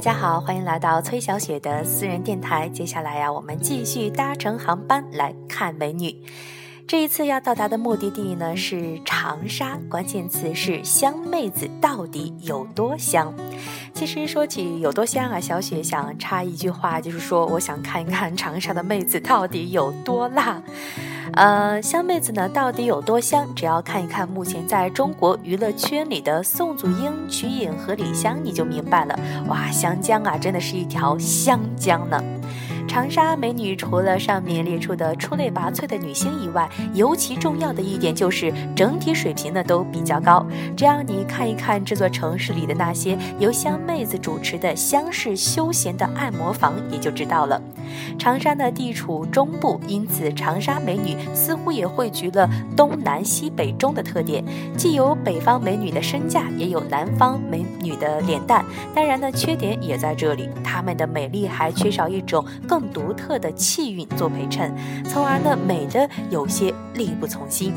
[0.00, 2.66] 大家好，欢迎来到崔小雪的私人电台。
[2.70, 6.16] 接下来呀，我们继续搭乘航班来看美女。
[6.88, 13.30] 这一次要到达的目的地呢是长沙，关键词是香妹子到底有多香？
[13.92, 20.62] 其实说起有多香啊，小雪想插一句话，就是说我想看一看长沙的妹子到底有多辣。
[21.34, 23.46] 呃，香妹子呢到底有多香？
[23.54, 29.18] 只要看一看目前在中国娱乐圈里的宋祖英、瞿颖和李湘，你就明白了。
[29.48, 32.22] 哇，湘江啊，真的是一条湘江呢。
[32.88, 40.44] 长沙美女除了上面列出的出类拔萃的女星以外，尤其重要的一点就是整体水平呢都比较高。
[40.76, 47.62] 只要你看一看这座城市里的那些由香妹子主持的香式休闲的按摩房，也就知道了。
[48.18, 54.44] 长沙呢地处中部，因此长沙美女似乎也汇聚了东南西北中的特点，
[54.76, 58.62] 既有北方美女的身价，也有南方美女的脸蛋。
[58.94, 62.90] 当然呢，缺点也在这里，她们的美丽还缺少一种更。
[62.92, 67.72] 独特的气韵做陪衬，从而呢美的有些力不从心。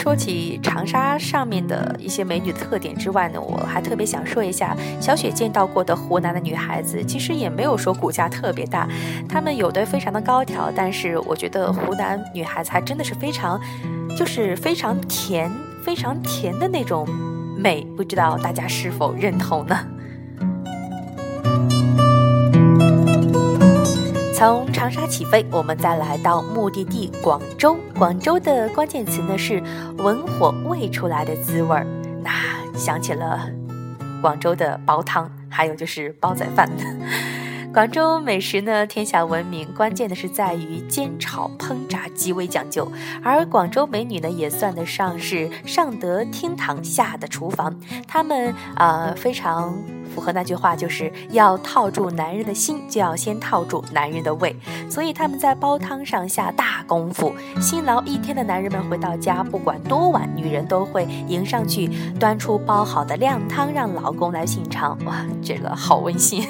[0.00, 8.88] 说起长沙上面的一些美女特点之外呢，我还特别想说一下，小雪见到过的湖南的女孩子，其实也没有说骨架特别大，
[9.28, 13.60] 她们有的非常的高挑，但是我觉得湖南女孩子还真的是非常，
[14.16, 15.52] 就是非常甜，
[15.84, 17.06] 非常甜的那种。
[17.58, 19.78] 美，不知道大家是否认同呢？
[24.40, 27.76] 从长沙起飞，我们再来到目的地广州。
[27.98, 29.62] 广州的关键词呢是
[29.98, 31.86] 文火煨出来的滋味儿，
[32.22, 32.32] 那
[32.74, 33.46] 想起了
[34.22, 36.66] 广州的煲汤，还有就是煲仔饭。
[37.70, 42.90] 广州美食呢，天下闻名，关键的是在于煎炒烹炸极为讲究。
[43.22, 47.78] 而广州美女呢，也算得上是上得厅堂，下的厨房。
[48.08, 49.76] 她们啊，非常
[50.14, 54.54] 符合那句话，就是要套住男人的心，就要先套住男人的胃。
[54.88, 57.32] 所以他们在煲汤上下大功夫。
[57.60, 61.88] 辛劳一天的男人们回到家，不管多晚，女人都会迎上去，
[62.18, 64.98] 端出煲好的靓汤，让老公来品尝。
[65.04, 66.46] 哇，这个好温馨。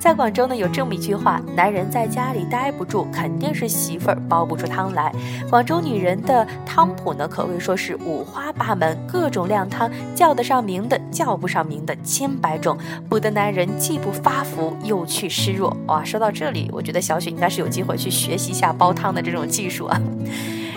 [0.00, 5.12] 在广州呢，有这么一句话：男人在家里待不住，肯定是媳妇儿煲不出汤来。
[5.50, 12.78] 广州女人的汤谱呢，可谓说是五花八门，各种靓汤，叫得上名的，叫不上名的，千百种，
[13.10, 15.76] 不得男人既不发福，又去湿弱。
[15.86, 20.00] 哇，说到这里，我觉得小雪应该是有机会去学习一下煲汤的这种技术啊。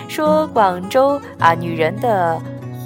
[0.09, 2.41] 说广州啊，女人的。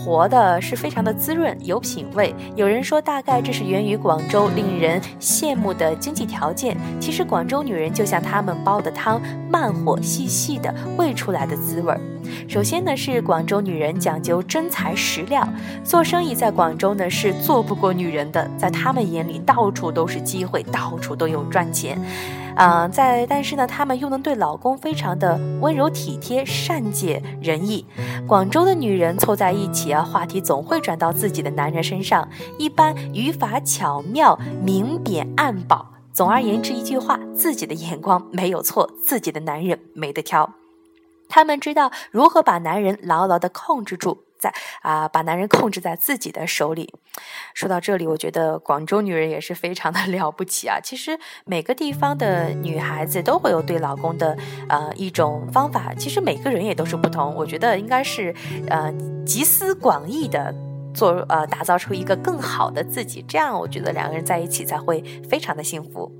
[0.08, 2.34] 活的是非常的滋润，有品味。
[2.56, 6.78] 有人说，大概这是源于广州令人羡慕的经济条件。
[6.98, 12.00] 其实，广州女人就像他们煲的汤，慢火细细的煨出来的滋味儿。
[12.48, 15.48] 首先呢，是广州女人讲究真材实料，
[15.84, 22.00] 做生意在广州呢是做不过女人的，在他们眼里，到处都是机会，到处都有赚钱。
[22.56, 27.86] 啊，在但是呢，他们又能对老公非常的温柔体贴、善解人意。
[28.26, 32.28] 广州的女人凑在一起啊，话题总会转到自己的男人身上，
[32.58, 35.86] 一般语法巧妙、明贬暗褒。
[36.12, 40.50] 总而言之，一句话，自己的眼光没有错，自己的男人没得挑。
[41.30, 44.24] 他们知道如何把男人牢牢的控制住。
[44.40, 46.94] 在啊，把男人控制在自己的手里。
[47.56, 50.78] 说到这里，我觉得广州女人也是非常的了不起啊。
[50.84, 54.38] 其实每个地方的女孩子都会有对老公的
[54.70, 57.34] 呃一种方法，其实每个人也都是不同。
[57.34, 58.32] 我觉得应该是
[58.68, 58.94] 呃
[59.26, 60.54] 集思广益的
[60.94, 66.12] 做呃打造出一个更好的自己，这样我觉得两个人在一起才会非常的幸福。